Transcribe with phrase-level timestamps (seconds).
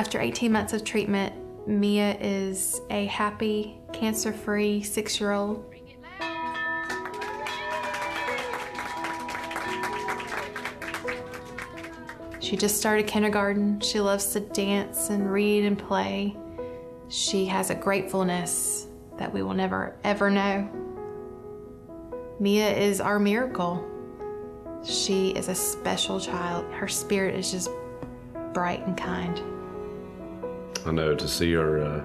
[0.00, 1.34] After 18 months of treatment,
[1.68, 5.62] Mia is a happy, cancer free six year old.
[12.38, 13.78] She just started kindergarten.
[13.80, 16.34] She loves to dance and read and play.
[17.10, 18.86] She has a gratefulness
[19.18, 20.66] that we will never ever know.
[22.40, 23.86] Mia is our miracle.
[24.82, 26.64] She is a special child.
[26.72, 27.68] Her spirit is just
[28.54, 29.59] bright and kind.
[30.86, 32.02] I know to see her uh,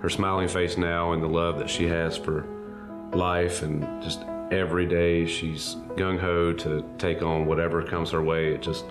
[0.00, 2.46] her smiling face now and the love that she has for
[3.12, 8.52] life and just every day she's gung ho to take on whatever comes her way.
[8.52, 8.84] It just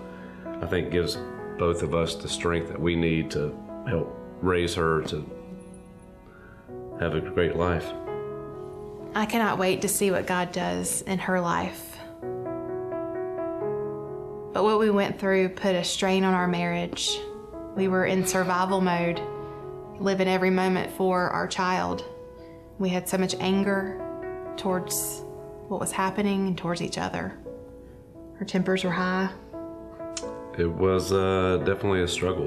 [0.60, 1.18] I think gives
[1.58, 3.56] both of us the strength that we need to
[3.88, 5.30] help raise her to
[7.00, 7.92] have a great life.
[9.14, 11.96] I cannot wait to see what God does in her life.
[14.52, 17.18] But what we went through put a strain on our marriage.
[17.76, 19.20] We were in survival mode,
[20.00, 22.06] living every moment for our child.
[22.78, 24.02] We had so much anger
[24.56, 25.22] towards
[25.68, 27.38] what was happening and towards each other.
[28.40, 29.28] Our tempers were high.
[30.56, 32.46] It was uh, definitely a struggle.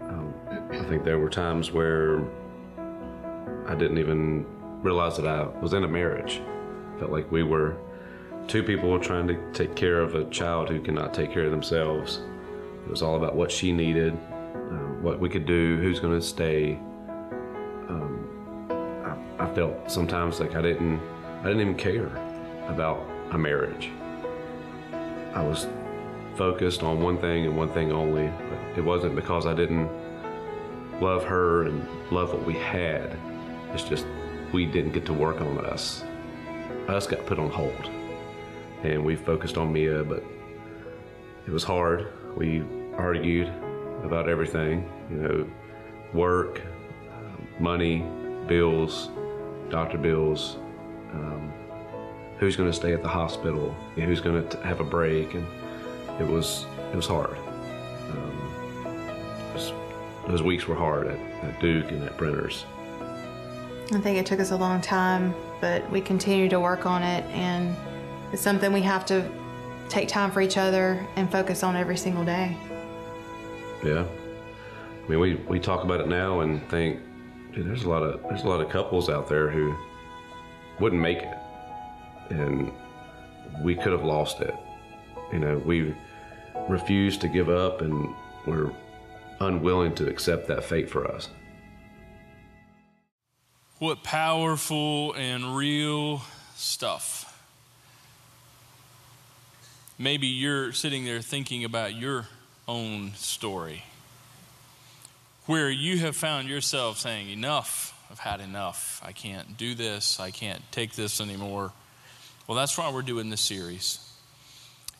[0.00, 0.32] Um,
[0.70, 2.24] I think there were times where
[3.66, 4.46] I didn't even
[4.82, 6.40] realize that I was in a marriage.
[6.98, 7.76] Felt like we were
[8.46, 12.22] two people trying to take care of a child who cannot take care of themselves.
[12.88, 16.26] It was all about what she needed, uh, what we could do, who's going to
[16.26, 16.76] stay.
[17.86, 20.98] Um, I, I felt sometimes like I didn't,
[21.40, 22.06] I didn't even care
[22.66, 23.90] about a marriage.
[25.34, 25.66] I was
[26.36, 28.32] focused on one thing and one thing only.
[28.48, 29.90] But it wasn't because I didn't
[30.98, 33.18] love her and love what we had.
[33.74, 34.06] It's just
[34.50, 36.04] we didn't get to work on us.
[36.88, 37.90] Us got put on hold.
[38.82, 40.24] And we focused on Mia, but
[41.46, 42.06] it was hard.
[42.34, 42.62] We
[42.98, 43.48] argued
[44.04, 45.50] about everything, you know,
[46.12, 46.60] work,
[47.14, 48.04] um, money,
[48.46, 49.10] bills,
[49.70, 50.56] doctor bills,
[51.12, 51.52] um,
[52.38, 55.46] who's going to stay at the hospital, who's going to have a break, and
[56.20, 57.36] it was it was hard.
[58.10, 58.84] Um,
[59.50, 59.72] it was,
[60.26, 62.64] those weeks were hard at, at Duke and at Brenner's.
[63.92, 67.24] I think it took us a long time, but we continue to work on it,
[67.26, 67.74] and
[68.32, 69.28] it's something we have to
[69.88, 72.56] take time for each other and focus on every single day.
[73.84, 77.00] Yeah, I mean, we, we talk about it now and think,
[77.54, 79.74] dude, there's a lot of there's a lot of couples out there who
[80.80, 81.38] wouldn't make it,
[82.30, 82.72] and
[83.62, 84.54] we could have lost it.
[85.32, 85.94] You know, we
[86.68, 88.14] refused to give up, and
[88.46, 88.72] we're
[89.40, 91.28] unwilling to accept that fate for us.
[93.78, 96.22] What powerful and real
[96.56, 97.24] stuff.
[99.96, 102.26] Maybe you're sitting there thinking about your
[102.68, 103.82] own story
[105.46, 109.00] where you have found yourself saying, Enough, I've had enough.
[109.04, 111.72] I can't do this, I can't take this anymore.
[112.46, 114.04] Well, that's why we're doing this series.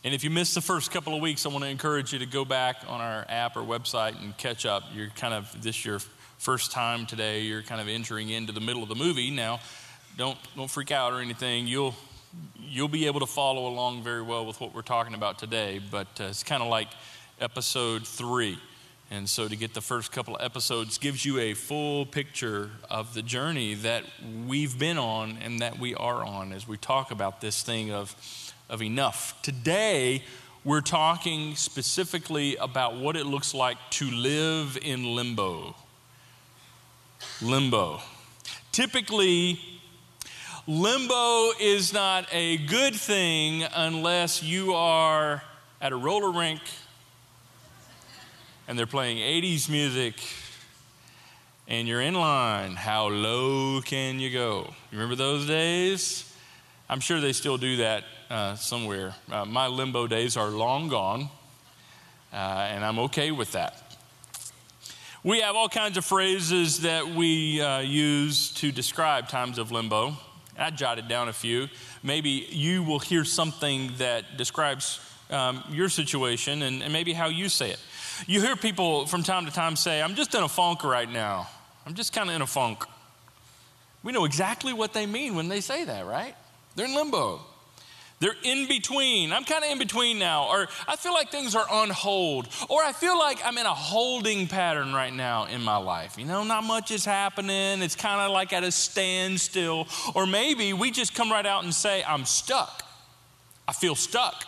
[0.05, 2.27] And if you missed the first couple of weeks, I want to encourage you to
[2.27, 4.85] go back on our app or website and catch up.
[4.95, 5.99] You're kind of this your
[6.39, 7.43] first time today.
[7.43, 9.61] You're kind of entering into the middle of the movie now.
[10.17, 11.67] Don't don't freak out or anything.
[11.67, 11.95] You'll
[12.59, 15.81] you'll be able to follow along very well with what we're talking about today.
[15.91, 16.89] But uh, it's kind of like
[17.41, 18.59] episode three.
[19.11, 23.15] And so to get the first couple of episodes gives you a full picture of
[23.15, 24.05] the journey that
[24.47, 28.15] we've been on and that we are on as we talk about this thing of,
[28.69, 29.41] of enough.
[29.41, 30.23] Today,
[30.63, 35.75] we're talking specifically about what it looks like to live in limbo.
[37.41, 38.01] Limbo.
[38.73, 39.59] Typically,
[40.67, 45.43] limbo is not a good thing unless you are
[45.81, 46.61] at a roller rink
[48.69, 50.15] and they're playing 80s music
[51.67, 52.77] and you're in line.
[52.77, 54.75] How low can you go?
[54.93, 56.31] You remember those days?
[56.89, 59.15] I'm sure they still do that uh, somewhere.
[59.31, 61.31] Uh, my limbo days are long gone,
[62.33, 63.97] uh, and I'm okay with that.
[65.25, 70.15] We have all kinds of phrases that we uh, use to describe times of limbo.
[70.59, 71.69] I jotted down a few.
[72.03, 75.01] Maybe you will hear something that describes
[75.31, 77.81] um, your situation and, and maybe how you say it.
[78.27, 81.49] You hear people from time to time say, I'm just in a funk right now.
[81.87, 82.85] I'm just kind of in a funk.
[84.03, 86.35] We know exactly what they mean when they say that, right?
[86.77, 87.41] They're in limbo.
[88.21, 89.33] They're in between.
[89.33, 90.49] I'm kind of in between now.
[90.49, 92.49] Or I feel like things are on hold.
[92.69, 96.19] Or I feel like I'm in a holding pattern right now in my life.
[96.19, 97.81] You know, not much is happening.
[97.81, 99.87] It's kind of like at a standstill.
[100.15, 102.83] Or maybe we just come right out and say, I'm stuck.
[103.69, 104.45] I feel stuck.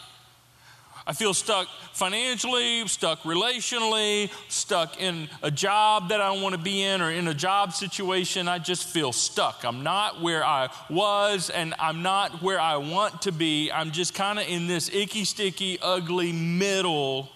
[1.11, 6.85] I feel stuck financially, stuck relationally, stuck in a job that I want to be
[6.85, 8.47] in, or in a job situation.
[8.47, 9.65] I just feel stuck.
[9.65, 13.73] I'm not where I was, and I'm not where I want to be.
[13.73, 17.29] I'm just kind of in this icky, sticky, ugly middle.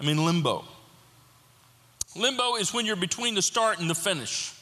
[0.00, 0.64] I'm in limbo.
[2.16, 4.54] Limbo is when you're between the start and the finish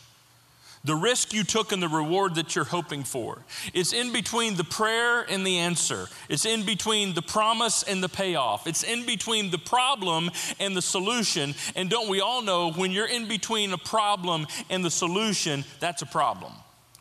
[0.85, 3.39] the risk you took and the reward that you're hoping for.
[3.75, 6.09] It's in between the prayer and the answer.
[6.29, 8.67] It's in between the promise and the payoff.
[8.67, 11.55] It's in between the problem and the solution.
[11.77, 16.01] And don't we all know when you're in between a problem and the solution, that's
[16.01, 16.53] a problem.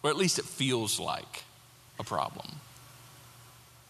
[0.03, 1.43] Or at least it feels like
[1.99, 2.47] a problem.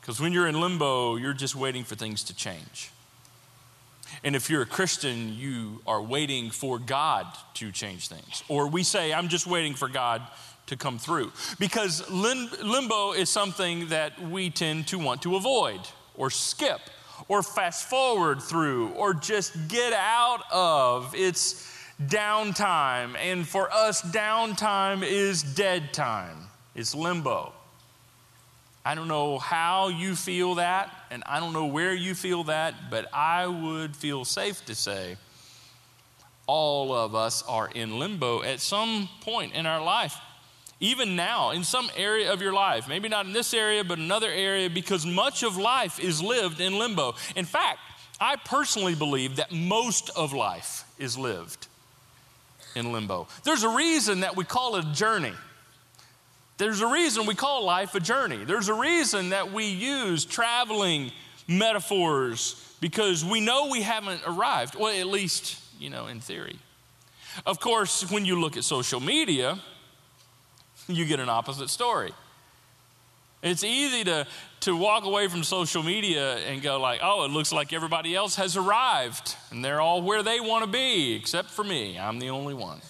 [0.02, 2.92] Because when you're in limbo, you're just waiting for things to change.
[4.24, 7.26] And if you're a Christian, you are waiting for God
[7.56, 8.44] to change things.
[8.48, 10.22] Or we say, I'm just waiting for God
[10.68, 11.32] to come through.
[11.58, 15.82] Because limbo is something that we tend to want to avoid
[16.16, 16.82] or skip
[17.28, 21.14] or fast forward through or just get out of.
[21.16, 21.68] It's
[22.02, 23.16] downtime.
[23.18, 26.38] And for us, downtime is dead time,
[26.76, 27.54] it's limbo.
[28.86, 32.74] I don't know how you feel that, and I don't know where you feel that,
[32.90, 35.18] but I would feel safe to say
[36.48, 40.18] all of us are in limbo at some point in our life.
[40.80, 44.32] Even now, in some area of your life, maybe not in this area, but another
[44.32, 47.14] area, because much of life is lived in limbo.
[47.36, 47.80] In fact,
[48.20, 51.68] I personally believe that most of life is lived
[52.76, 53.28] in limbo.
[53.44, 55.34] There's a reason that we call it a journey.
[56.60, 58.44] There's a reason we call life a journey.
[58.44, 61.12] There's a reason that we use traveling
[61.48, 64.76] metaphors because we know we haven't arrived.
[64.76, 66.60] Well, at least, you know, in theory.
[67.46, 69.58] Of course, when you look at social media,
[70.90, 72.12] you get an opposite story.
[73.42, 74.28] It's easy to,
[74.62, 78.36] to walk away from social media and go like, oh, it looks like everybody else
[78.36, 81.98] has arrived and they're all where they want to be, except for me.
[81.98, 82.82] I'm the only one.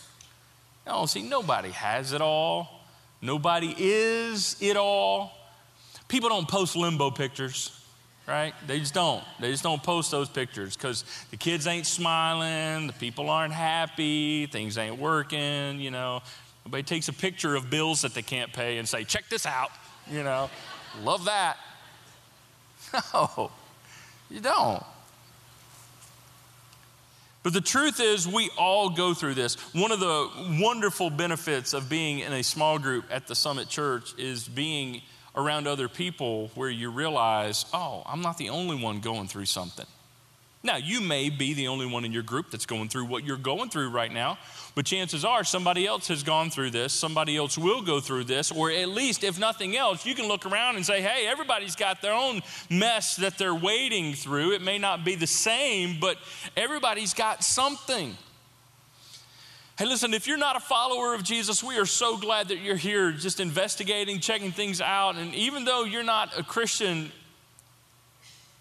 [0.87, 2.78] No, see, nobody has it all.
[3.21, 5.31] Nobody is it all.
[6.07, 7.79] People don't post limbo pictures,
[8.27, 8.53] right?
[8.65, 9.23] They just don't.
[9.39, 14.47] They just don't post those pictures because the kids ain't smiling, the people aren't happy,
[14.47, 16.21] things ain't working, you know.
[16.65, 19.71] Nobody takes a picture of bills that they can't pay and say, check this out,
[20.09, 20.49] you know.
[21.03, 21.57] Love that.
[23.13, 23.51] No,
[24.31, 24.83] you don't.
[27.49, 29.55] But the truth is, we all go through this.
[29.73, 30.29] One of the
[30.61, 35.01] wonderful benefits of being in a small group at the Summit Church is being
[35.35, 39.87] around other people where you realize, oh, I'm not the only one going through something.
[40.61, 43.37] Now, you may be the only one in your group that's going through what you're
[43.37, 44.37] going through right now,
[44.75, 48.51] but chances are somebody else has gone through this, somebody else will go through this,
[48.51, 52.01] or at least, if nothing else, you can look around and say, hey, everybody's got
[52.01, 54.51] their own mess that they're wading through.
[54.51, 56.17] It may not be the same, but
[56.57, 58.17] everybody's got something.
[59.77, 62.75] Hey, listen, if you're not a follower of Jesus, we are so glad that you're
[62.75, 65.15] here just investigating, checking things out.
[65.15, 67.13] And even though you're not a Christian,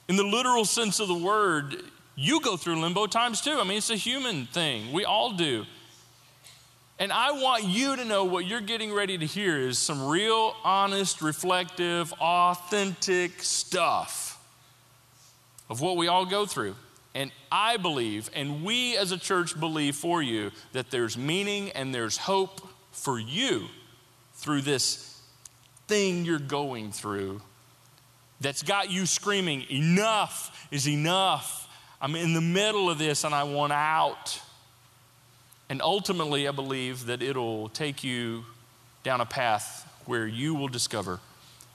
[0.08, 1.82] in the literal sense of the word,
[2.14, 3.58] you go through limbo times too.
[3.60, 4.93] I mean, it's a human thing.
[4.93, 5.66] We all do.
[6.99, 10.56] And I want you to know what you're getting ready to hear is some real,
[10.64, 14.44] honest, reflective, authentic stuff
[15.70, 16.74] of what we all go through.
[17.15, 21.94] And I believe, and we as a church believe for you, that there's meaning and
[21.94, 23.67] there's hope for you
[24.34, 25.20] through this
[25.86, 27.41] thing you're going through
[28.40, 31.68] that's got you screaming, Enough is enough.
[32.00, 34.40] I'm in the middle of this and I want out.
[35.68, 38.44] And ultimately, I believe that it'll take you
[39.02, 41.20] down a path where you will discover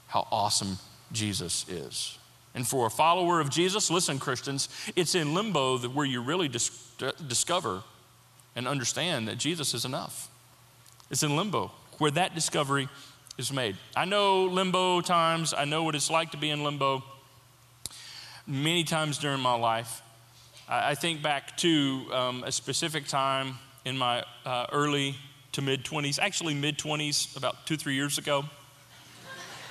[0.08, 0.78] how awesome
[1.12, 2.18] Jesus is.
[2.54, 6.48] And for a follower of Jesus, listen, Christians, it's in limbo that where you really
[6.48, 6.92] dis-
[7.26, 7.82] discover
[8.56, 10.28] and understand that Jesus is enough.
[11.10, 12.88] It's in limbo where that discovery
[13.36, 13.76] is made.
[13.96, 17.02] I know limbo times, I know what it's like to be in limbo
[18.46, 20.02] many times during my life.
[20.68, 25.16] I think back to um, a specific time in my uh, early
[25.52, 28.44] to mid 20s, actually mid 20s, about two, three years ago,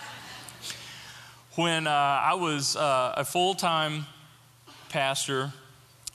[1.56, 4.06] when uh, I was uh, a full time
[4.90, 5.52] pastor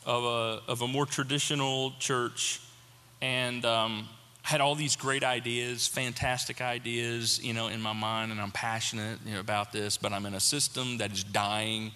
[0.06, 2.60] of a, of a more traditional church
[3.20, 4.08] and um,
[4.48, 9.18] had all these great ideas, fantastic ideas, you know, in my mind, and I'm passionate
[9.26, 11.92] you know, about this, but I'm in a system that is dying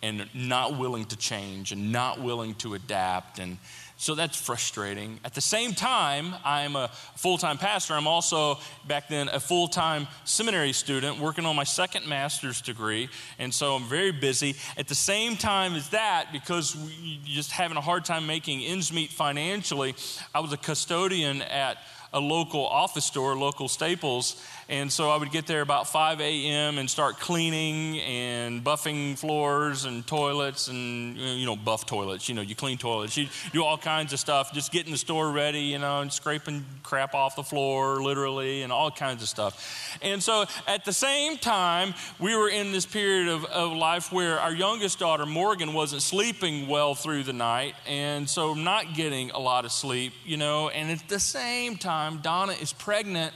[0.00, 3.40] and not willing to change and not willing to adapt.
[3.40, 3.58] And
[4.00, 5.18] so that's frustrating.
[5.24, 7.94] At the same time, I'm a full time pastor.
[7.94, 13.08] I'm also, back then, a full time seminary student working on my second master's degree.
[13.40, 14.54] And so I'm very busy.
[14.76, 18.92] At the same time as that, because we just having a hard time making ends
[18.92, 19.96] meet financially,
[20.32, 21.78] I was a custodian at
[22.12, 24.40] a local office store, local Staples.
[24.70, 26.76] And so I would get there about 5 a.m.
[26.76, 32.28] and start cleaning and buffing floors and toilets and, you know, buff toilets.
[32.28, 33.16] You know, you clean toilets.
[33.16, 36.66] You do all kinds of stuff, just getting the store ready, you know, and scraping
[36.82, 39.98] crap off the floor, literally, and all kinds of stuff.
[40.02, 44.38] And so at the same time, we were in this period of, of life where
[44.38, 47.74] our youngest daughter, Morgan, wasn't sleeping well through the night.
[47.86, 50.68] And so not getting a lot of sleep, you know.
[50.68, 53.32] And at the same time, Donna is pregnant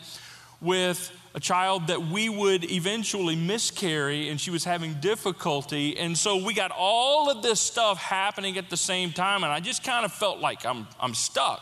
[0.61, 5.97] with a child that we would eventually miscarry, and she was having difficulty.
[5.97, 9.61] And so we got all of this stuff happening at the same time, and I
[9.61, 11.61] just kind of felt like I'm, I'm stuck.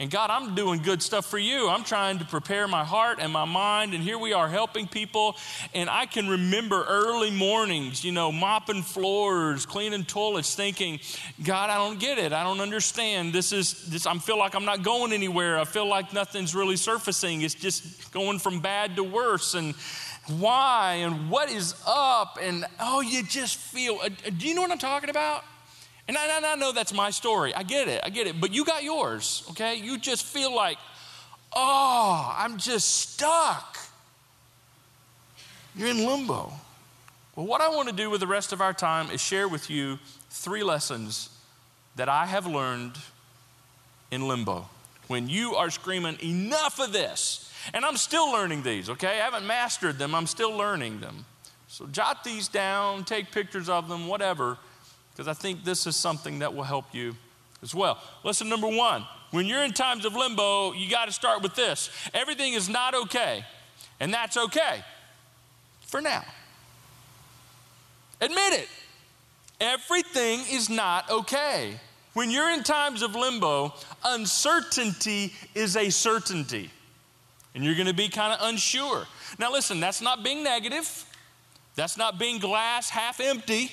[0.00, 1.68] And God, I'm doing good stuff for you.
[1.68, 5.36] I'm trying to prepare my heart and my mind, and here we are helping people.
[5.74, 11.00] And I can remember early mornings, you know, mopping floors, cleaning toilets, thinking,
[11.44, 12.32] God, I don't get it.
[12.32, 13.34] I don't understand.
[13.34, 14.06] This is this.
[14.06, 15.58] I feel like I'm not going anywhere.
[15.58, 17.42] I feel like nothing's really surfacing.
[17.42, 19.52] It's just going from bad to worse.
[19.52, 19.74] And
[20.28, 22.38] why and what is up?
[22.40, 23.98] And oh, you just feel.
[24.02, 25.44] Uh, do you know what I'm talking about?
[26.10, 27.54] And I, and I know that's my story.
[27.54, 28.00] I get it.
[28.02, 28.40] I get it.
[28.40, 29.76] But you got yours, okay?
[29.76, 30.76] You just feel like,
[31.54, 33.78] oh, I'm just stuck.
[35.76, 36.52] You're in limbo.
[37.36, 39.70] Well, what I want to do with the rest of our time is share with
[39.70, 40.00] you
[40.30, 41.28] three lessons
[41.94, 42.96] that I have learned
[44.10, 44.68] in limbo.
[45.06, 49.20] When you are screaming, enough of this, and I'm still learning these, okay?
[49.20, 51.24] I haven't mastered them, I'm still learning them.
[51.68, 54.58] So jot these down, take pictures of them, whatever
[55.20, 57.14] because I think this is something that will help you
[57.62, 57.98] as well.
[58.24, 61.90] Lesson number one when you're in times of limbo, you got to start with this
[62.14, 63.44] everything is not okay,
[64.00, 64.82] and that's okay
[65.82, 66.24] for now.
[68.22, 68.68] Admit it.
[69.60, 71.78] Everything is not okay.
[72.14, 76.70] When you're in times of limbo, uncertainty is a certainty.
[77.54, 79.06] And you're going to be kind of unsure.
[79.38, 81.04] Now, listen, that's not being negative.
[81.74, 83.70] That's not being glass half empty.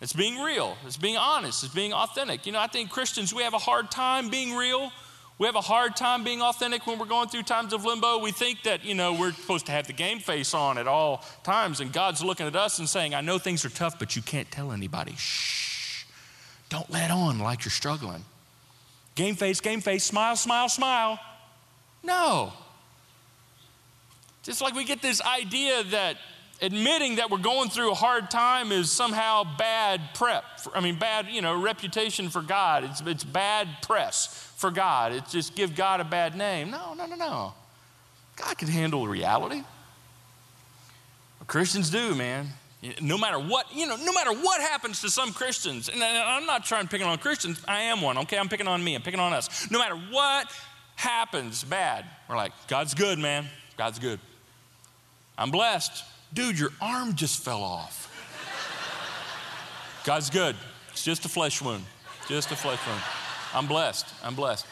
[0.00, 2.44] It's being real, it's being honest, it's being authentic.
[2.46, 4.92] You know, I think Christians, we have a hard time being real.
[5.38, 8.18] We have a hard time being authentic when we're going through times of limbo.
[8.18, 11.22] We think that, you know, we're supposed to have the game face on at all
[11.44, 14.22] times, and God's looking at us and saying, I know things are tough, but you
[14.22, 15.14] can't tell anybody.
[15.16, 16.04] Shh.
[16.70, 18.24] Don't let on like you're struggling.
[19.14, 21.18] Game face, game face, smile, smile, smile.
[22.02, 22.52] No.
[24.42, 26.16] Just like we get this idea that
[26.60, 30.44] admitting that we're going through a hard time is somehow bad prep.
[30.60, 32.84] For, I mean, bad, you know, reputation for God.
[32.84, 35.12] It's, it's bad press for God.
[35.12, 36.70] It's just give God a bad name.
[36.70, 37.54] No, no, no, no.
[38.36, 39.62] God can handle reality.
[41.46, 42.48] Christians do, man.
[43.00, 46.64] No matter what, you know, no matter what happens to some Christians, and I'm not
[46.64, 48.38] trying to pick on Christians, I am one, okay?
[48.38, 49.70] I'm picking on me, I'm picking on us.
[49.70, 50.52] No matter what
[50.94, 53.46] happens bad, we're like, God's good, man.
[53.76, 54.20] God's good.
[55.38, 56.04] I'm blessed.
[56.36, 58.12] Dude, your arm just fell off.
[60.04, 60.54] God's good.
[60.90, 61.82] It's just a flesh wound.
[62.28, 63.00] Just a flesh wound.
[63.54, 64.06] I'm blessed.
[64.22, 64.66] I'm blessed.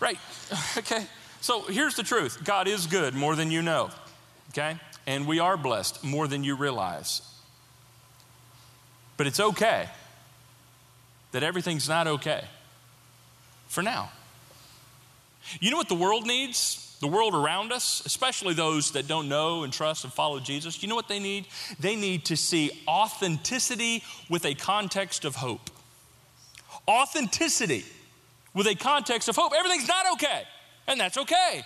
[0.00, 0.18] Right.
[0.78, 1.06] Okay.
[1.40, 3.90] So here's the truth God is good more than you know.
[4.50, 4.76] Okay?
[5.06, 7.22] And we are blessed more than you realize.
[9.16, 9.88] But it's okay
[11.30, 12.44] that everything's not okay
[13.68, 14.10] for now.
[15.60, 16.82] You know what the world needs?
[17.00, 20.88] the world around us, especially those that don't know and trust and follow Jesus, you
[20.88, 21.46] know what they need?
[21.78, 25.70] They need to see authenticity with a context of hope.
[26.88, 27.84] Authenticity
[28.54, 29.52] with a context of hope.
[29.56, 30.44] Everything's not okay,
[30.86, 31.62] and that's okay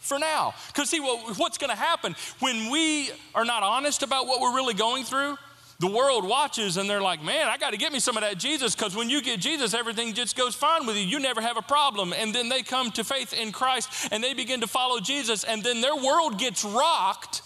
[0.00, 0.54] for now.
[0.68, 4.74] Because, see, what's going to happen when we are not honest about what we're really
[4.74, 5.36] going through?
[5.80, 8.38] The world watches and they're like, man, I got to get me some of that
[8.38, 11.02] Jesus because when you get Jesus, everything just goes fine with you.
[11.02, 12.12] You never have a problem.
[12.16, 15.62] And then they come to faith in Christ and they begin to follow Jesus, and
[15.62, 17.42] then their world gets rocked.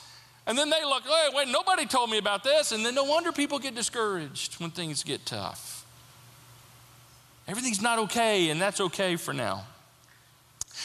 [0.46, 2.72] And then they look, hey, wait, nobody told me about this.
[2.72, 5.84] And then no wonder people get discouraged when things get tough.
[7.46, 9.64] Everything's not okay, and that's okay for now.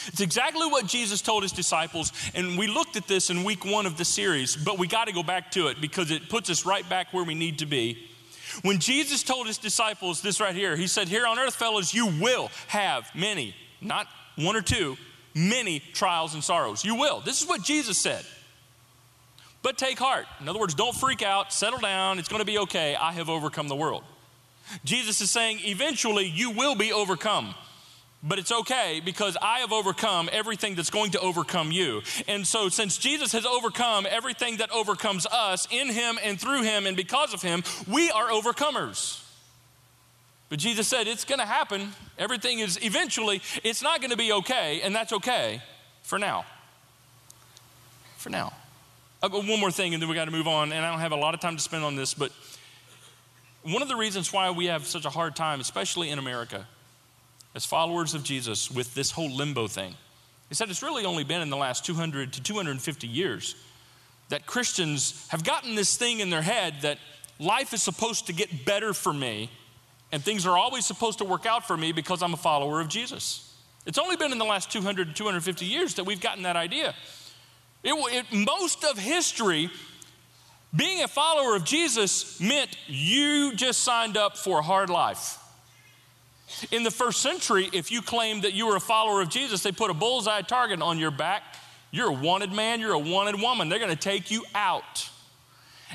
[0.06, 3.86] It's exactly what Jesus told his disciples, and we looked at this in week one
[3.86, 6.66] of the series, but we got to go back to it because it puts us
[6.66, 7.98] right back where we need to be.
[8.62, 12.06] When Jesus told his disciples this right here, he said, Here on earth, fellows, you
[12.06, 14.96] will have many, not one or two,
[15.34, 16.84] many trials and sorrows.
[16.84, 17.20] You will.
[17.20, 18.24] This is what Jesus said.
[19.62, 20.26] But take heart.
[20.40, 22.94] In other words, don't freak out, settle down, it's going to be okay.
[22.94, 24.04] I have overcome the world.
[24.84, 27.54] Jesus is saying, eventually you will be overcome.
[28.26, 32.00] But it's okay because I have overcome everything that's going to overcome you.
[32.26, 36.86] And so, since Jesus has overcome everything that overcomes us in Him and through Him
[36.86, 39.22] and because of Him, we are overcomers.
[40.48, 41.92] But Jesus said it's going to happen.
[42.18, 45.62] Everything is eventually, it's not going to be okay, and that's okay
[46.02, 46.46] for now.
[48.16, 48.54] For now.
[49.22, 50.72] Uh, one more thing, and then we got to move on.
[50.72, 52.32] And I don't have a lot of time to spend on this, but
[53.64, 56.66] one of the reasons why we have such a hard time, especially in America,
[57.54, 59.94] as followers of Jesus, with this whole limbo thing,
[60.48, 63.54] He said it's really only been in the last 200 to 250 years
[64.28, 66.98] that Christians have gotten this thing in their head that
[67.38, 69.50] life is supposed to get better for me
[70.12, 72.88] and things are always supposed to work out for me because I'm a follower of
[72.88, 73.52] Jesus.
[73.86, 76.94] It's only been in the last 200 to 250 years that we've gotten that idea.
[77.82, 79.70] It, it, most of history,
[80.74, 85.38] being a follower of Jesus meant you just signed up for a hard life.
[86.70, 89.72] In the first century, if you claimed that you were a follower of Jesus, they
[89.72, 91.42] put a bullseye target on your back.
[91.90, 93.68] You're a wanted man, you're a wanted woman.
[93.68, 95.08] They're going to take you out.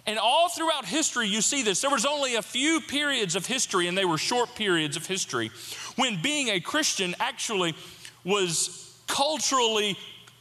[0.06, 1.82] And all throughout history, you see this.
[1.82, 5.52] There was only a few periods of history, and they were short periods of history,
[5.98, 7.76] when being a Christian actually
[8.24, 9.98] was culturally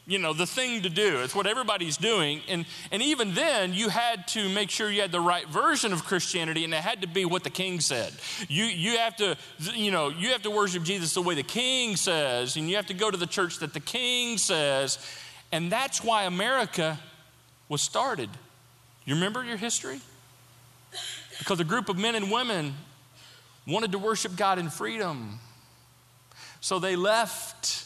[0.08, 1.20] you know the thing to do.
[1.20, 2.40] It's what everybody's doing.
[2.48, 6.04] And and even then you had to make sure you had the right version of
[6.04, 8.14] christianity and it had to be what the king said.
[8.48, 9.36] You you have to
[9.74, 12.86] you know you have to worship jesus the way the king says and you have
[12.86, 14.98] to go to the church that the king says.
[15.52, 16.98] And that's why america
[17.68, 18.30] was started.
[19.04, 20.00] You remember your history?
[21.38, 22.74] Because a group of men and women
[23.66, 25.38] wanted to worship god in freedom.
[26.60, 27.84] So they left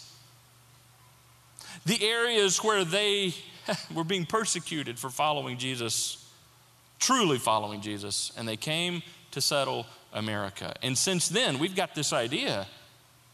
[1.85, 3.35] the areas where they
[3.95, 6.29] were being persecuted for following Jesus,
[6.99, 10.75] truly following Jesus, and they came to settle America.
[10.83, 12.67] And since then, we've got this idea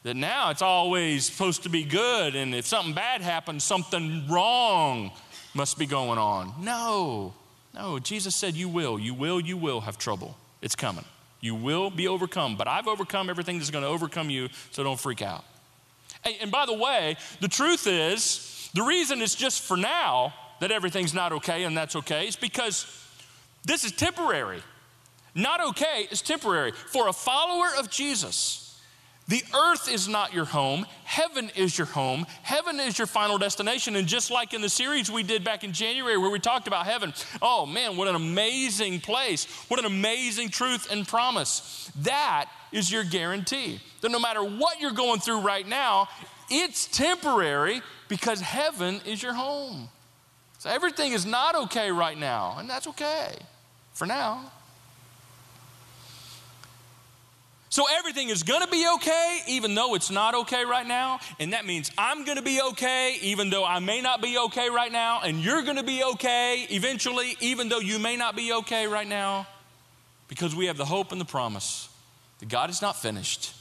[0.05, 5.11] that now it's always supposed to be good, and if something bad happens, something wrong
[5.55, 6.52] must be going on.
[6.61, 7.35] No,
[7.75, 10.37] no, Jesus said, You will, you will, you will have trouble.
[10.62, 11.05] It's coming.
[11.40, 14.99] You will be overcome, but I've overcome everything that's going to overcome you, so don't
[14.99, 15.45] freak out.
[16.41, 21.14] And by the way, the truth is, the reason it's just for now that everything's
[21.14, 22.86] not okay and that's okay is because
[23.64, 24.62] this is temporary.
[25.34, 26.73] Not okay is temporary.
[26.73, 28.68] For a follower of Jesus,
[29.28, 32.26] the earth is not your home, heaven is your home.
[32.43, 33.95] Heaven is your final destination.
[33.95, 36.86] And just like in the series we did back in January where we talked about
[36.86, 37.12] heaven,
[37.43, 39.45] oh man, what an amazing place.
[39.69, 41.93] What an amazing truth and promise.
[42.02, 43.80] That is your guarantee.
[44.00, 46.08] That no matter what you're going through right now,
[46.50, 49.88] it's temporary because heaven is your home.
[50.58, 53.34] So everything is not okay right now, and that's okay
[53.93, 54.50] for now.
[57.78, 61.21] So everything is going to be okay, even though it's not okay right now.
[61.38, 64.69] And that means I'm going to be okay, even though I may not be okay
[64.69, 65.21] right now.
[65.23, 69.06] And you're going to be okay eventually, even though you may not be okay right
[69.06, 69.47] now.
[70.26, 71.88] Because we have the hope and the promise
[72.41, 73.54] that God is not finished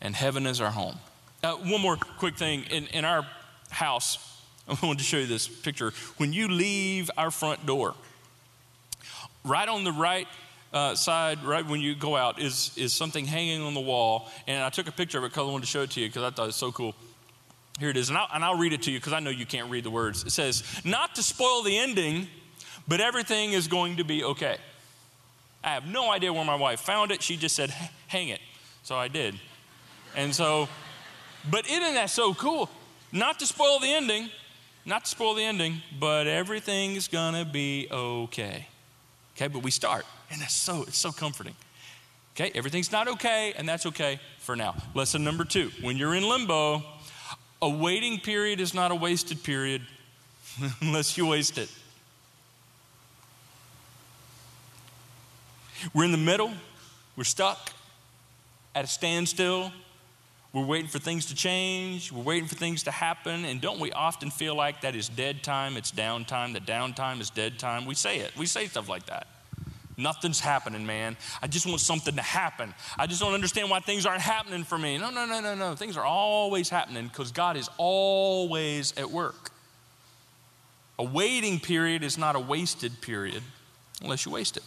[0.00, 0.94] and heaven is our home.
[1.42, 2.62] Uh, one more quick thing.
[2.70, 3.26] In, in our
[3.70, 4.18] house,
[4.68, 5.92] I wanted to show you this picture.
[6.18, 7.96] When you leave our front door,
[9.42, 10.28] right on the right
[10.72, 14.28] uh, side, right when you go out, is, is something hanging on the wall.
[14.46, 16.08] And I took a picture of it because I wanted to show it to you
[16.08, 16.94] because I thought it was so cool.
[17.78, 18.08] Here it is.
[18.08, 19.90] And I'll, and I'll read it to you because I know you can't read the
[19.90, 20.24] words.
[20.24, 22.28] It says, Not to spoil the ending,
[22.88, 24.56] but everything is going to be okay.
[25.62, 27.22] I have no idea where my wife found it.
[27.22, 27.70] She just said,
[28.06, 28.40] Hang it.
[28.82, 29.34] So I did.
[30.14, 30.68] And so,
[31.50, 32.70] but isn't that so cool?
[33.12, 34.30] Not to spoil the ending,
[34.84, 38.68] not to spoil the ending, but everything's gonna be okay.
[39.36, 40.06] Okay, but we start.
[40.30, 41.54] And that's so, it's so comforting.
[42.34, 44.74] Okay, everything's not okay, and that's okay for now.
[44.94, 46.82] Lesson number two when you're in limbo,
[47.62, 49.82] a waiting period is not a wasted period
[50.80, 51.70] unless you waste it.
[55.94, 56.52] We're in the middle,
[57.16, 57.72] we're stuck
[58.74, 59.72] at a standstill.
[60.56, 62.10] We're waiting for things to change.
[62.10, 63.44] We're waiting for things to happen.
[63.44, 65.76] And don't we often feel like that is dead time?
[65.76, 66.54] It's downtime.
[66.54, 67.84] The downtime is dead time.
[67.84, 68.34] We say it.
[68.38, 69.26] We say stuff like that.
[69.98, 71.18] Nothing's happening, man.
[71.42, 72.72] I just want something to happen.
[72.96, 74.96] I just don't understand why things aren't happening for me.
[74.96, 75.74] No, no, no, no, no.
[75.74, 79.50] Things are always happening because God is always at work.
[80.98, 83.42] A waiting period is not a wasted period
[84.00, 84.62] unless you waste it.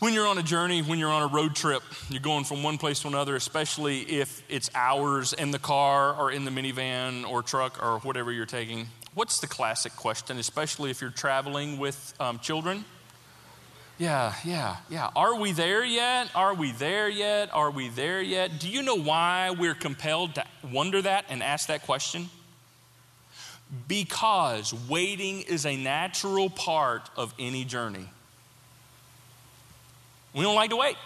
[0.00, 2.78] When you're on a journey, when you're on a road trip, you're going from one
[2.78, 7.42] place to another, especially if it's hours in the car or in the minivan or
[7.42, 8.88] truck or whatever you're taking.
[9.14, 12.84] What's the classic question, especially if you're traveling with um, children?
[13.96, 15.10] Yeah, yeah, yeah.
[15.14, 16.28] Are we there yet?
[16.34, 17.54] Are we there yet?
[17.54, 18.58] Are we there yet?
[18.58, 22.28] Do you know why we're compelled to wonder that and ask that question?
[23.86, 28.08] Because waiting is a natural part of any journey.
[30.34, 30.96] We don't like to wait.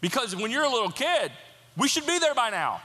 [0.00, 1.32] Because when you're a little kid,
[1.76, 2.82] we should be there by now.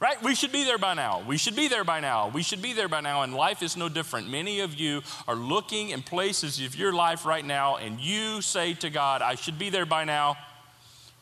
[0.00, 0.20] Right?
[0.20, 1.22] We should be there by now.
[1.24, 2.28] We should be there by now.
[2.28, 3.22] We should be there by now.
[3.22, 4.28] And life is no different.
[4.28, 8.74] Many of you are looking in places of your life right now, and you say
[8.74, 10.36] to God, I should be there by now.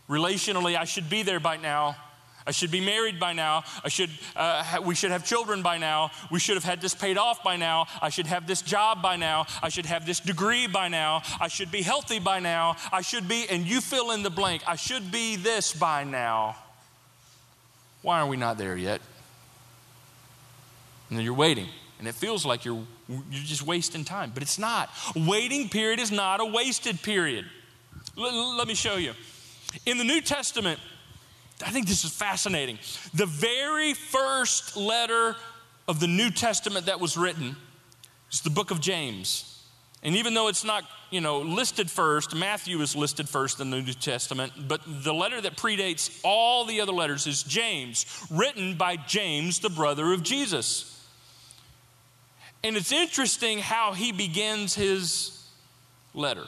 [0.08, 1.94] Relationally, I should be there by now.
[2.46, 3.64] I should be married by now.
[3.85, 6.11] I should, uh, ha- we should have children by now.
[6.31, 7.87] We should have had this paid off by now.
[8.00, 9.46] I should have this job by now.
[9.62, 11.22] I should have this degree by now.
[11.38, 12.76] I should be healthy by now.
[12.92, 14.62] I should be, and you fill in the blank.
[14.66, 16.57] I should be this by now.
[18.03, 19.00] Why are we not there yet?
[21.11, 24.59] And then you're waiting, and it feels like you're, you're just wasting time, but it's
[24.59, 24.90] not.
[25.14, 27.44] Waiting period is not a wasted period.
[28.16, 29.12] L- let me show you.
[29.87, 30.81] In the New Testament,
[31.64, 32.79] I think this is fascinating.
[33.14, 35.37] The very first letter
[35.88, 37.57] of the New Testament that was written
[38.33, 39.46] is the book of James.
[40.03, 43.83] And even though it's not, you know, listed first, Matthew is listed first in the
[43.83, 48.96] New Testament, but the letter that predates all the other letters is James, written by
[48.96, 51.07] James, the brother of Jesus.
[52.64, 55.44] And it's interesting how he begins his
[56.14, 56.46] letter.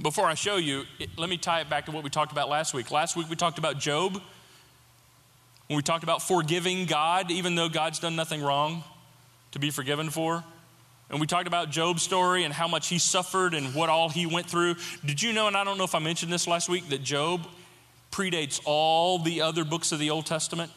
[0.00, 2.50] Before I show you, it, let me tie it back to what we talked about
[2.50, 2.90] last week.
[2.90, 4.20] Last week we talked about Job,
[5.68, 8.84] when we talked about forgiving God, even though God's done nothing wrong
[9.52, 10.44] to be forgiven for.
[11.08, 14.26] And we talked about Job's story and how much he suffered and what all he
[14.26, 14.74] went through.
[15.04, 17.46] Did you know, and I don't know if I mentioned this last week, that Job
[18.12, 20.70] predates all the other books of the Old Testament?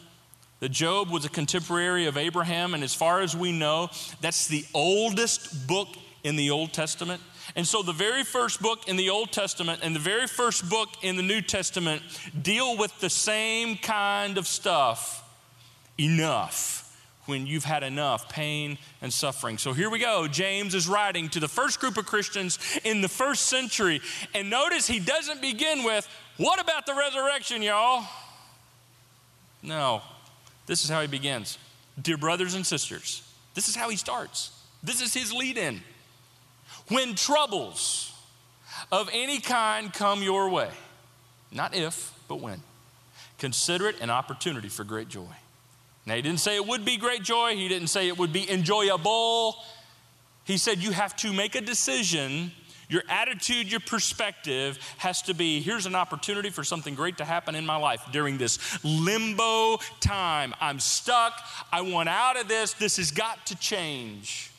[0.60, 4.64] That Job was a contemporary of Abraham, and as far as we know, that's the
[4.72, 5.88] oldest book
[6.22, 7.20] in the Old Testament.
[7.56, 10.88] And so, the very first book in the Old Testament and the very first book
[11.02, 12.02] in the New Testament
[12.40, 15.24] deal with the same kind of stuff
[15.98, 16.80] enough
[17.26, 19.58] when you've had enough pain and suffering.
[19.58, 20.26] So here we go.
[20.26, 24.00] James is writing to the first group of Christians in the first century.
[24.34, 28.04] And notice he doesn't begin with, What about the resurrection, y'all?
[29.62, 30.02] No.
[30.66, 31.58] This is how he begins.
[32.00, 33.22] Dear brothers and sisters,
[33.54, 34.50] this is how he starts.
[34.82, 35.82] This is his lead in.
[36.90, 38.12] When troubles
[38.90, 40.70] of any kind come your way,
[41.52, 42.60] not if, but when,
[43.38, 45.28] consider it an opportunity for great joy.
[46.04, 48.50] Now, he didn't say it would be great joy, he didn't say it would be
[48.50, 49.56] enjoyable.
[50.44, 52.50] He said you have to make a decision.
[52.88, 57.54] Your attitude, your perspective has to be here's an opportunity for something great to happen
[57.54, 60.52] in my life during this limbo time.
[60.60, 61.40] I'm stuck.
[61.72, 62.72] I want out of this.
[62.72, 64.49] This has got to change.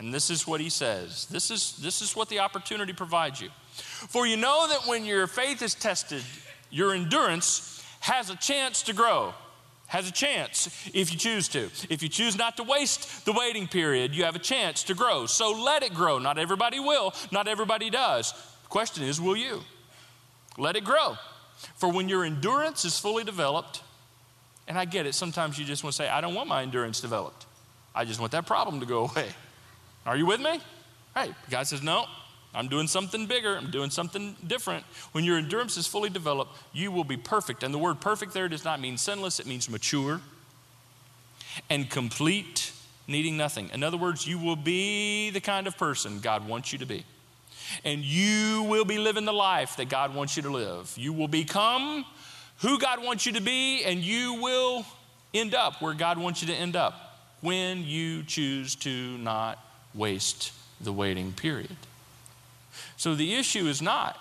[0.00, 1.26] And this is what he says.
[1.26, 3.50] This is, this is what the opportunity provides you.
[4.08, 6.22] For you know that when your faith is tested,
[6.70, 9.34] your endurance has a chance to grow
[9.90, 11.68] has a chance if you choose to.
[11.88, 15.26] If you choose not to waste the waiting period, you have a chance to grow.
[15.26, 16.20] So let it grow.
[16.20, 18.32] Not everybody will, not everybody does.
[18.32, 19.62] The question is, will you?
[20.56, 21.16] Let it grow.
[21.74, 23.82] For when your endurance is fully developed,
[24.68, 27.00] and I get it, sometimes you just want to say, I don't want my endurance
[27.00, 27.46] developed.
[27.92, 29.26] I just want that problem to go away.
[30.10, 30.60] Are you with me?
[31.14, 32.04] Hey, God says, no,
[32.52, 33.56] I'm doing something bigger.
[33.56, 34.84] I'm doing something different.
[35.12, 37.62] When your endurance is fully developed, you will be perfect.
[37.62, 40.20] And the word perfect there does not mean sinless, it means mature
[41.70, 42.72] and complete,
[43.06, 43.70] needing nothing.
[43.72, 47.04] In other words, you will be the kind of person God wants you to be.
[47.84, 50.92] And you will be living the life that God wants you to live.
[50.98, 52.04] You will become
[52.62, 54.84] who God wants you to be, and you will
[55.32, 56.94] end up where God wants you to end up
[57.42, 59.56] when you choose to not
[59.94, 61.76] waste the waiting period.
[62.96, 64.18] So the issue is not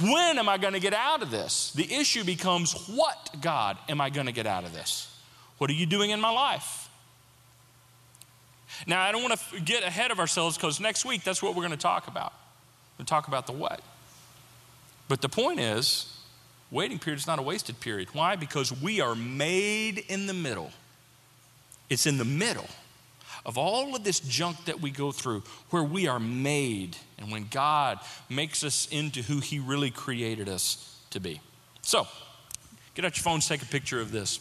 [0.00, 1.72] when am I going to get out of this?
[1.72, 5.14] The issue becomes what, God, am I going to get out of this?
[5.56, 6.88] What are you doing in my life?
[8.86, 11.62] Now, I don't want to get ahead of ourselves because next week that's what we're
[11.62, 12.32] going to talk about.
[12.96, 13.80] We'll talk about the what.
[15.08, 16.14] But the point is,
[16.70, 18.08] waiting period is not a wasted period.
[18.12, 18.36] Why?
[18.36, 20.70] Because we are made in the middle.
[21.88, 22.68] It's in the middle
[23.48, 27.48] of all of this junk that we go through where we are made and when
[27.50, 31.40] God makes us into who He really created us to be.
[31.80, 32.06] So,
[32.94, 34.38] get out your phones, take a picture of this.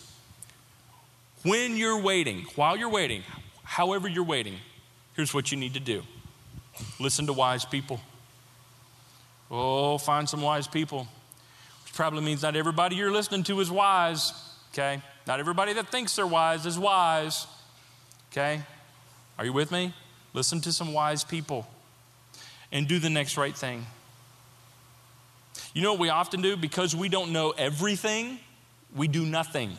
[1.43, 3.23] When you're waiting, while you're waiting,
[3.63, 4.55] however you're waiting,
[5.15, 6.03] here's what you need to do
[6.99, 8.01] listen to wise people.
[9.49, 11.07] Oh, find some wise people.
[11.85, 14.33] Which probably means not everybody you're listening to is wise,
[14.73, 15.01] okay?
[15.25, 17.47] Not everybody that thinks they're wise is wise,
[18.33, 18.61] okay?
[19.37, 19.93] Are you with me?
[20.33, 21.67] Listen to some wise people
[22.71, 23.85] and do the next right thing.
[25.73, 26.57] You know what we often do?
[26.57, 28.39] Because we don't know everything,
[28.95, 29.77] we do nothing.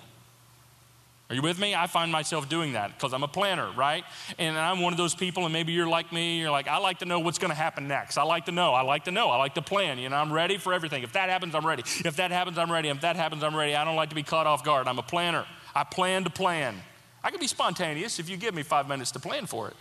[1.31, 1.75] Are you with me?
[1.75, 4.03] I find myself doing that because I'm a planner, right?
[4.39, 7.01] And I'm one of those people, and maybe you're like me, you're like, I like
[7.01, 8.17] to know what's going to happen next.
[8.17, 8.73] I like to know.
[8.73, 9.29] I like to know.
[9.29, 9.99] I like to plan.
[9.99, 11.03] You know, I'm ready for everything.
[11.03, 11.83] If that happens, I'm ready.
[11.83, 12.89] If that happens, I'm ready.
[12.89, 13.75] If that happens, I'm ready.
[13.75, 14.89] I don't like to be caught off guard.
[14.89, 15.45] I'm a planner.
[15.75, 16.81] I plan to plan.
[17.23, 19.77] I can be spontaneous if you give me five minutes to plan for it.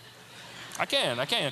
[0.79, 1.51] I can, I can.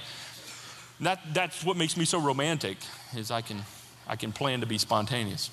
[1.00, 2.78] That, that's what makes me so romantic,
[3.16, 3.62] is I can,
[4.08, 5.50] I can plan to be spontaneous.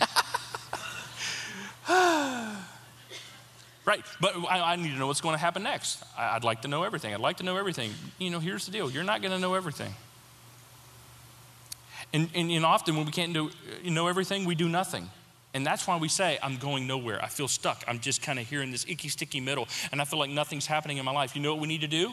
[3.90, 6.04] Right, but I, I, need to know what's going to happen next.
[6.16, 7.12] I, would like to know everything.
[7.12, 7.92] I'd like to know everything.
[8.18, 9.92] You know, here's the deal you're not going to know everything.
[12.12, 13.50] And, and, and often when we can't do,
[13.82, 15.10] you know everything, we do nothing.
[15.52, 17.22] And that's why we say, I'm going nowhere.
[17.22, 17.82] I feel stuck.
[17.88, 20.66] I'm just kind of here in this icky, sticky middle, and I feel like nothing's
[20.66, 21.34] happening in my life.
[21.34, 22.12] You know what we need to do?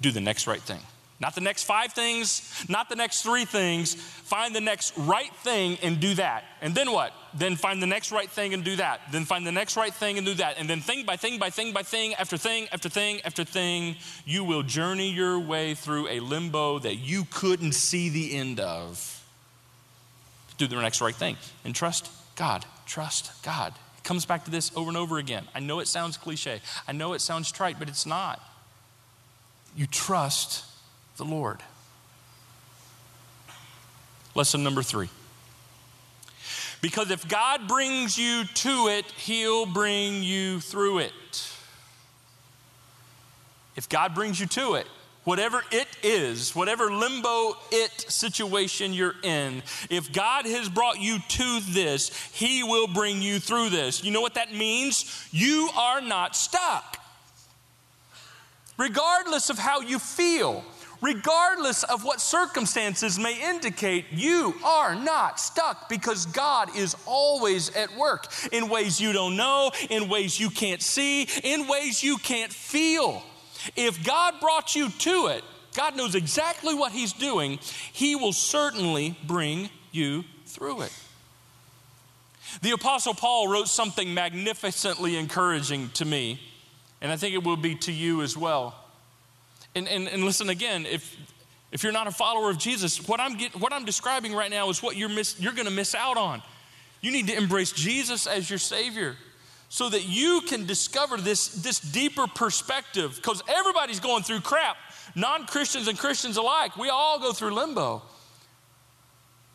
[0.00, 0.80] Do the next right thing.
[1.20, 3.94] Not the next five things, not the next three things.
[3.94, 6.44] Find the next right thing and do that.
[6.60, 7.12] And then what?
[7.32, 9.00] Then find the next right thing and do that.
[9.12, 10.58] Then find the next right thing and do that.
[10.58, 13.96] And then thing by thing by thing by thing after thing after thing after thing,
[14.24, 19.23] you will journey your way through a limbo that you couldn't see the end of.
[20.58, 22.64] Do the next right thing and trust God.
[22.86, 23.74] Trust God.
[23.98, 25.44] It comes back to this over and over again.
[25.54, 28.40] I know it sounds cliche, I know it sounds trite, but it's not.
[29.76, 30.64] You trust
[31.16, 31.58] the Lord.
[34.34, 35.08] Lesson number three.
[36.80, 41.12] Because if God brings you to it, He'll bring you through it.
[43.76, 44.86] If God brings you to it,
[45.24, 51.60] whatever it is, whatever limbo it situation you're in, if God has brought you to
[51.70, 54.04] this, He will bring you through this.
[54.04, 55.28] You know what that means?
[55.32, 56.98] You are not stuck.
[58.76, 60.64] Regardless of how you feel,
[61.00, 67.96] regardless of what circumstances may indicate, you are not stuck because God is always at
[67.96, 72.52] work in ways you don't know, in ways you can't see, in ways you can't
[72.52, 73.22] feel.
[73.76, 77.58] If God brought you to it, God knows exactly what He's doing,
[77.92, 80.92] He will certainly bring you through it.
[82.62, 86.40] The Apostle Paul wrote something magnificently encouraging to me,
[87.00, 88.74] and I think it will be to you as well.
[89.74, 91.16] And, and, and listen again, if,
[91.72, 94.70] if you're not a follower of Jesus, what I'm, get, what I'm describing right now
[94.70, 96.42] is what you're, you're going to miss out on.
[97.00, 99.16] You need to embrace Jesus as your Savior
[99.74, 104.76] so that you can discover this, this deeper perspective because everybody's going through crap,
[105.16, 106.76] non Christians and Christians alike.
[106.76, 108.00] We all go through limbo.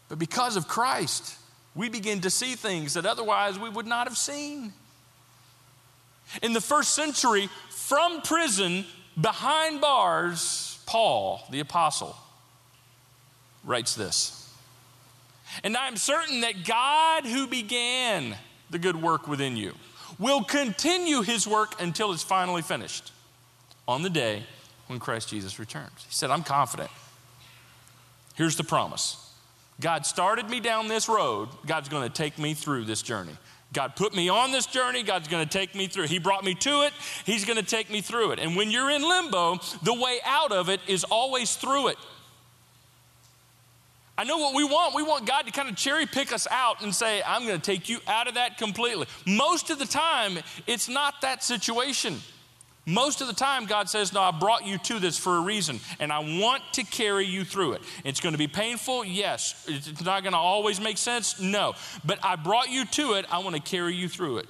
[0.09, 1.37] But because of Christ,
[1.73, 4.73] we begin to see things that otherwise we would not have seen.
[6.43, 8.83] In the first century, from prison,
[9.19, 12.15] Behind bars, Paul, the apostle,
[13.63, 14.53] writes this.
[15.63, 18.35] And I am certain that God, who began
[18.69, 19.73] the good work within you,
[20.19, 23.11] will continue his work until it's finally finished
[23.87, 24.43] on the day
[24.87, 26.05] when Christ Jesus returns.
[26.07, 26.91] He said, I'm confident.
[28.35, 29.17] Here's the promise
[29.79, 33.35] God started me down this road, God's going to take me through this journey.
[33.71, 35.03] God put me on this journey.
[35.03, 36.07] God's going to take me through.
[36.07, 36.93] He brought me to it.
[37.25, 38.39] He's going to take me through it.
[38.39, 41.97] And when you're in limbo, the way out of it is always through it.
[44.19, 44.93] I know what we want.
[44.93, 47.65] We want God to kind of cherry pick us out and say, I'm going to
[47.65, 49.07] take you out of that completely.
[49.25, 52.17] Most of the time, it's not that situation.
[52.85, 55.79] Most of the time, God says, No, I brought you to this for a reason,
[56.01, 57.81] and I want to carry you through it.
[58.03, 59.65] It's going to be painful, yes.
[59.69, 61.75] It's not going to always make sense, no.
[62.03, 64.47] But I brought you to it, I want to carry you through it.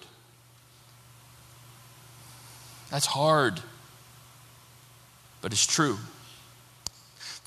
[2.90, 3.62] That's hard,
[5.44, 6.00] but it's true.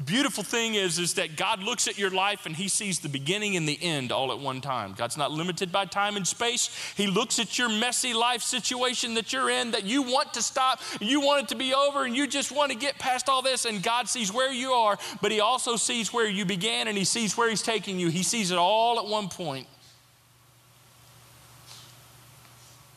[0.05, 3.57] Beautiful thing is, is that God looks at your life and He sees the beginning
[3.57, 4.95] and the end all at one time.
[4.97, 6.71] God's not limited by time and space.
[6.97, 10.81] He looks at your messy life situation that you're in that you want to stop,
[11.01, 13.65] you want it to be over, and you just want to get past all this.
[13.67, 17.05] And God sees where you are, but He also sees where you began and He
[17.05, 18.09] sees where He's taking you.
[18.09, 19.67] He sees it all at one point.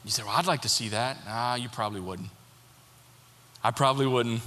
[0.05, 1.17] You say, Well, I'd like to see that.
[1.25, 2.29] Nah, you probably wouldn't.
[3.63, 4.41] I probably wouldn't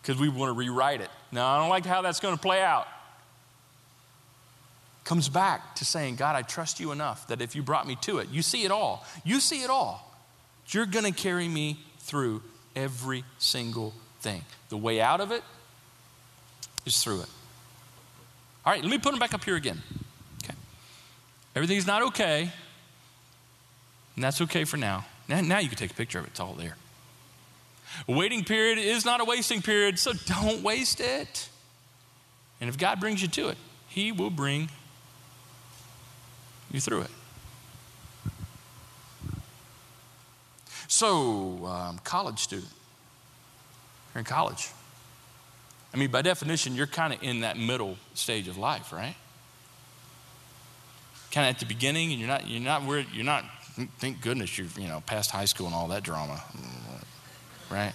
[0.00, 1.10] because we want to rewrite it.
[1.36, 2.88] No, I don't like how that's going to play out.
[5.04, 8.20] Comes back to saying, God, I trust you enough that if you brought me to
[8.20, 9.04] it, you see it all.
[9.22, 10.18] You see it all.
[10.68, 12.40] You're going to carry me through
[12.74, 14.44] every single thing.
[14.70, 15.42] The way out of it
[16.86, 17.28] is through it.
[18.64, 19.82] All right, let me put them back up here again.
[20.42, 20.54] Okay.
[21.54, 22.50] Everything's not okay,
[24.14, 25.04] and that's okay for now.
[25.28, 26.76] Now, now you can take a picture of it, it's all there.
[28.08, 31.48] A waiting period is not a wasting period, so don't waste it.
[32.60, 34.70] And if God brings you to it, He will bring
[36.70, 37.10] you through it.
[40.88, 42.70] So, um, college student,
[44.14, 44.70] you're in college.
[45.92, 49.16] I mean, by definition, you're kind of in that middle stage of life, right?
[51.32, 53.44] Kind of at the beginning, and you're not, you're not where, you're not,
[53.98, 56.42] thank goodness you're, you know, past high school and all that drama,
[57.70, 57.92] right?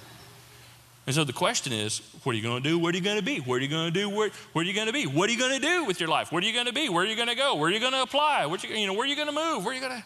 [1.07, 2.77] And so the question is, what are you going to do?
[2.77, 3.39] Where are you going to be?
[3.39, 4.09] Where are you going to do?
[4.09, 5.07] Where, where are you going to be?
[5.07, 6.31] What are you going to do with your life?
[6.31, 6.89] Where are you going to be?
[6.89, 7.55] Where are you going to go?
[7.55, 8.45] Where are you going to apply?
[8.45, 9.65] What you, you know, where are you going to move?
[9.65, 10.03] Where are you going to?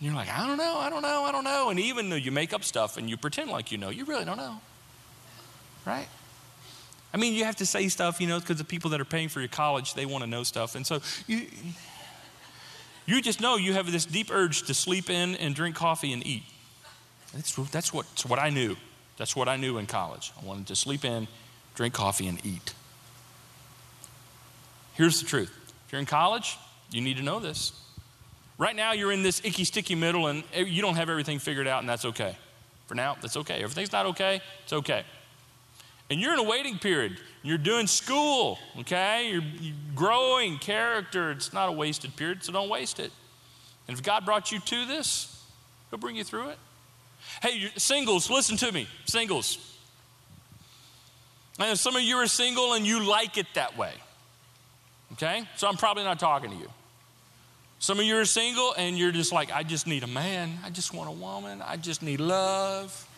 [0.00, 1.70] You're like, I don't know, I don't know, I don't know.
[1.70, 4.24] And even though you make up stuff and you pretend like you know, you really
[4.24, 4.60] don't know.
[5.84, 6.06] Right?
[7.12, 9.28] I mean, you have to say stuff, you know, because the people that are paying
[9.28, 10.76] for your college, they want to know stuff.
[10.76, 11.46] And so you,
[13.06, 16.24] you just know you have this deep urge to sleep in and drink coffee and
[16.24, 16.44] eat.
[17.34, 18.76] That's, that's, what, what I knew.
[19.16, 20.32] That's what I knew in college.
[20.40, 21.28] I wanted to sleep in,
[21.74, 22.74] drink coffee, and eat.
[24.94, 25.52] Here's the truth
[25.86, 26.56] if you're in college,
[26.90, 27.72] you need to know this.
[28.58, 31.80] Right now, you're in this icky, sticky middle, and you don't have everything figured out,
[31.80, 32.36] and that's okay.
[32.86, 33.62] For now, that's okay.
[33.62, 35.04] Everything's not okay, it's okay.
[36.10, 37.20] And you're in a waiting period.
[37.42, 39.30] You're doing school, okay?
[39.30, 41.30] You're, you're growing character.
[41.30, 43.12] It's not a wasted period, so don't waste it.
[43.86, 45.42] And if God brought you to this,
[45.90, 46.58] He'll bring you through it.
[47.40, 48.88] Hey, singles, listen to me.
[49.06, 49.58] Singles.
[51.58, 53.92] Know some of you are single and you like it that way.
[55.12, 55.42] Okay?
[55.56, 56.68] So I'm probably not talking to you.
[57.80, 60.58] Some of you are single and you're just like, I just need a man.
[60.64, 61.62] I just want a woman.
[61.62, 63.08] I just need love.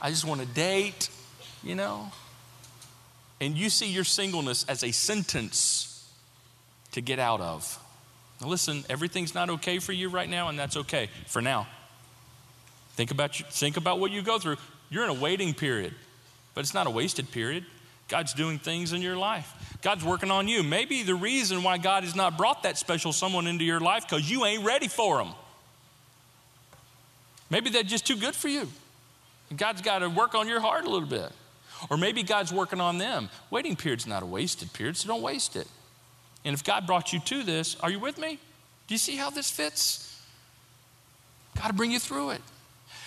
[0.00, 1.08] I just want a date,
[1.62, 2.10] you know?
[3.40, 6.06] And you see your singleness as a sentence
[6.92, 7.78] to get out of.
[8.40, 11.66] Now listen, everything's not okay for you right now, and that's okay for now.
[12.94, 14.56] Think about, think about what you go through.
[14.90, 15.94] You're in a waiting period,
[16.54, 17.64] but it's not a wasted period.
[18.08, 19.52] God's doing things in your life.
[19.82, 20.62] God's working on you.
[20.62, 24.30] Maybe the reason why God has not brought that special someone into your life because
[24.30, 25.34] you ain't ready for them.
[27.50, 28.68] Maybe they're just too good for you.
[29.56, 31.30] God's got to work on your heart a little bit.
[31.90, 33.28] Or maybe God's working on them.
[33.50, 35.66] Waiting period's not a wasted period, so don't waste it.
[36.44, 38.38] And if God brought you to this, are you with me?
[38.86, 40.22] Do you see how this fits?
[41.56, 42.42] Got to bring you through it.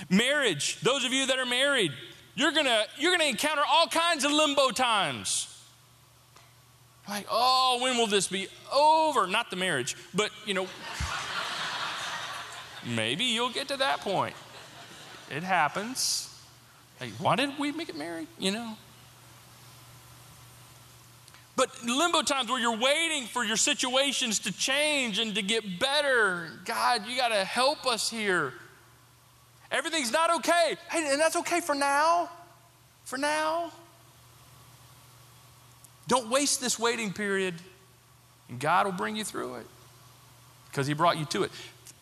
[0.09, 1.91] Marriage, those of you that are married,
[2.35, 5.53] you're gonna, you're gonna encounter all kinds of limbo times.
[7.07, 9.27] Like, oh, when will this be over?
[9.27, 10.67] Not the marriage, but you know,
[12.85, 14.35] maybe you'll get to that point.
[15.29, 16.33] It happens.
[16.99, 18.27] Hey, why did we make it married?
[18.39, 18.77] You know?
[21.55, 26.51] But limbo times where you're waiting for your situations to change and to get better.
[26.65, 28.53] God, you got to help us here.
[29.71, 30.77] Everything's not okay.
[30.89, 32.29] Hey, and that's okay for now.
[33.05, 33.71] For now.
[36.07, 37.55] Don't waste this waiting period,
[38.47, 39.65] and God will bring you through it
[40.69, 41.51] because He brought you to it.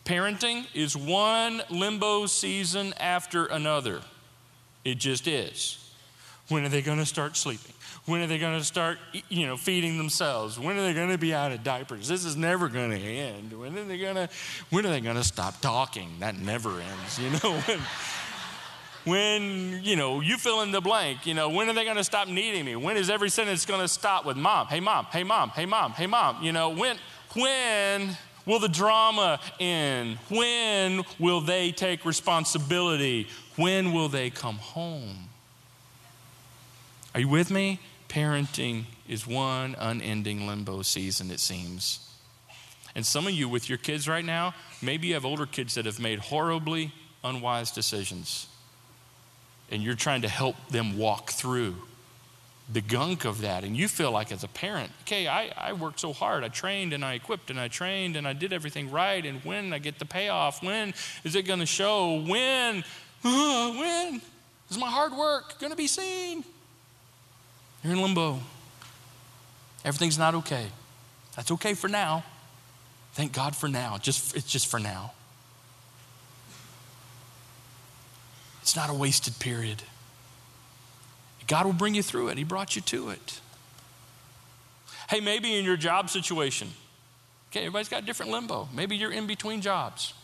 [0.05, 4.01] Parenting is one limbo season after another.
[4.83, 5.84] It just is.
[6.47, 7.73] When are they going to start sleeping?
[8.05, 10.59] When are they going to start, you know, feeding themselves?
[10.59, 12.07] When are they going to be out of diapers?
[12.07, 13.57] This is never going to end.
[13.59, 14.29] When are they going to,
[14.69, 16.09] when are they going to stop talking?
[16.19, 17.61] That never ends, you know.
[17.67, 17.79] When,
[19.05, 22.03] when, you know, you fill in the blank, you know, when are they going to
[22.03, 22.75] stop needing me?
[22.75, 24.65] When is every sentence going to stop with mom?
[24.65, 25.05] Hey, mom.
[25.05, 25.51] Hey, mom.
[25.51, 25.91] Hey, mom.
[25.91, 26.43] Hey, mom.
[26.43, 26.97] You know, when,
[27.35, 30.17] when will the drama end?
[30.29, 33.27] When will they take responsibility?
[33.57, 35.29] When will they come home?
[37.15, 37.79] Are you with me?
[38.09, 42.13] Parenting is one unending limbo season, it seems.
[42.93, 45.85] And some of you with your kids right now, maybe you have older kids that
[45.85, 46.91] have made horribly
[47.23, 48.47] unwise decisions
[49.71, 51.75] and you're trying to help them walk through
[52.71, 53.63] the gunk of that.
[53.63, 56.43] And you feel like, as a parent, okay, I, I worked so hard.
[56.43, 59.25] I trained and I equipped and I trained and I did everything right.
[59.25, 62.19] And when I get the payoff, when is it going to show?
[62.27, 62.83] When?
[63.23, 64.21] When
[64.69, 66.43] is my hard work going to be seen?
[67.85, 68.39] You're in limbo.
[69.85, 70.65] Everything's not okay.
[71.35, 72.23] That's okay for now.
[73.13, 73.99] Thank God for now.
[73.99, 75.11] Just, it's just for now.
[78.63, 79.83] It's not a wasted period.
[81.45, 82.39] God will bring you through it.
[82.39, 83.39] He brought you to it.
[85.07, 86.69] Hey, maybe in your job situation,
[87.51, 88.67] okay, everybody's got different limbo.
[88.73, 90.15] Maybe you're in between jobs.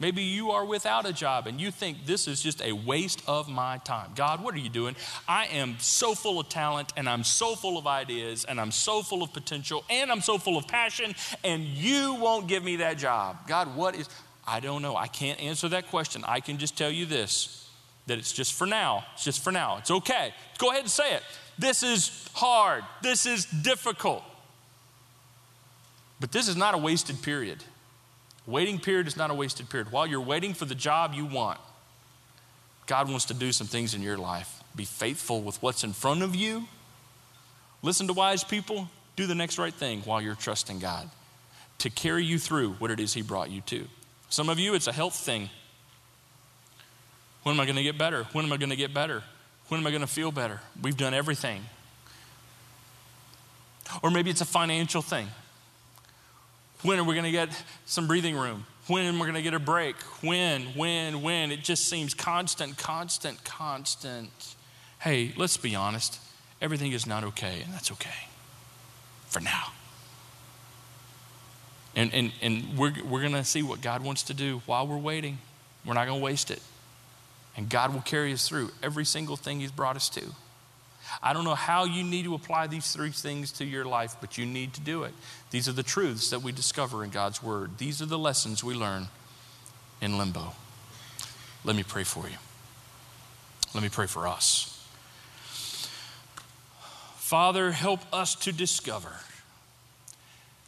[0.00, 3.48] Maybe you are without a job and you think this is just a waste of
[3.48, 4.12] my time.
[4.14, 4.94] God, what are you doing?
[5.26, 9.02] I am so full of talent and I'm so full of ideas and I'm so
[9.02, 12.98] full of potential and I'm so full of passion and you won't give me that
[12.98, 13.48] job.
[13.48, 14.08] God, what is,
[14.46, 14.94] I don't know.
[14.94, 16.22] I can't answer that question.
[16.26, 17.68] I can just tell you this
[18.06, 19.04] that it's just for now.
[19.14, 19.78] It's just for now.
[19.78, 20.32] It's okay.
[20.58, 21.22] Go ahead and say it.
[21.58, 22.84] This is hard.
[23.02, 24.22] This is difficult.
[26.20, 27.62] But this is not a wasted period.
[28.48, 29.92] Waiting period is not a wasted period.
[29.92, 31.60] While you're waiting for the job you want,
[32.86, 34.62] God wants to do some things in your life.
[34.74, 36.66] Be faithful with what's in front of you.
[37.82, 38.88] Listen to wise people.
[39.16, 41.10] Do the next right thing while you're trusting God
[41.78, 43.86] to carry you through what it is He brought you to.
[44.30, 45.50] Some of you, it's a health thing.
[47.42, 48.24] When am I going to get better?
[48.32, 49.22] When am I going to get better?
[49.68, 50.60] When am I going to feel better?
[50.80, 51.60] We've done everything.
[54.02, 55.28] Or maybe it's a financial thing.
[56.82, 57.50] When are we going to get
[57.86, 58.66] some breathing room?
[58.86, 59.96] When are we going to get a break?
[60.22, 61.52] When, when, when?
[61.52, 64.54] It just seems constant, constant, constant.
[65.00, 66.20] Hey, let's be honest.
[66.62, 68.28] Everything is not okay, and that's okay
[69.26, 69.72] for now.
[71.94, 74.96] And, and, and we're, we're going to see what God wants to do while we're
[74.96, 75.38] waiting.
[75.84, 76.62] We're not going to waste it.
[77.56, 80.22] And God will carry us through every single thing He's brought us to.
[81.22, 84.38] I don't know how you need to apply these three things to your life, but
[84.38, 85.12] you need to do it.
[85.50, 88.74] These are the truths that we discover in God's Word, these are the lessons we
[88.74, 89.08] learn
[90.00, 90.54] in limbo.
[91.64, 92.36] Let me pray for you.
[93.74, 94.74] Let me pray for us.
[97.16, 99.12] Father, help us to discover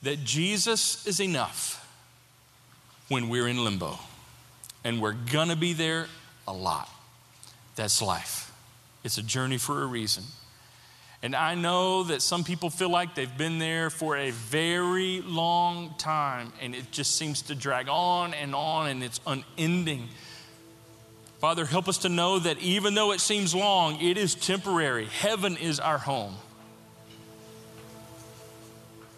[0.02, 1.76] that Jesus is enough
[3.08, 3.98] when we're in limbo,
[4.84, 6.06] and we're gonna be there
[6.46, 6.88] a lot.
[7.76, 8.49] That's life.
[9.02, 10.24] It's a journey for a reason.
[11.22, 15.94] And I know that some people feel like they've been there for a very long
[15.98, 20.08] time and it just seems to drag on and on and it's unending.
[21.38, 25.06] Father, help us to know that even though it seems long, it is temporary.
[25.06, 26.34] Heaven is our home.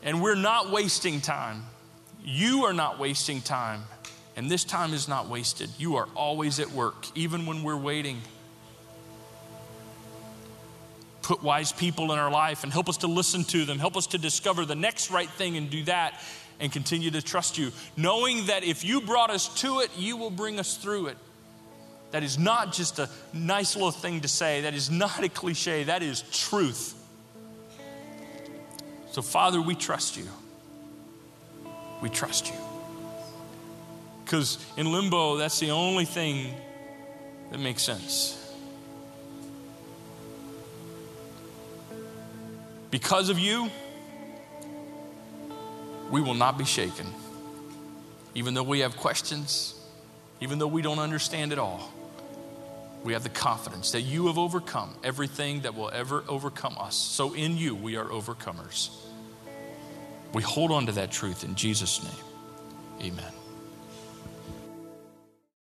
[0.02, 1.64] And we're not wasting time.
[2.24, 3.82] You are not wasting time.
[4.36, 5.70] And this time is not wasted.
[5.78, 8.22] You are always at work, even when we're waiting
[11.22, 13.78] put wise people in our life and help us to listen to them.
[13.78, 16.20] Help us to discover the next right thing and do that
[16.60, 20.30] and continue to trust you, knowing that if you brought us to it, you will
[20.30, 21.16] bring us through it.
[22.12, 25.84] That is not just a nice little thing to say, that is not a cliche,
[25.84, 26.94] that is truth.
[29.10, 30.28] So, Father, we trust you.
[32.00, 32.58] We trust you.
[34.24, 36.54] Because in limbo, that's the only thing
[37.50, 38.41] that makes sense.
[42.92, 43.70] Because of you,
[46.10, 47.06] we will not be shaken.
[48.34, 49.74] Even though we have questions,
[50.40, 51.90] even though we don't understand it all,
[53.02, 56.94] we have the confidence that you have overcome everything that will ever overcome us.
[56.94, 58.90] So in you, we are overcomers.
[60.34, 63.10] We hold on to that truth in Jesus' name.
[63.10, 63.41] Amen.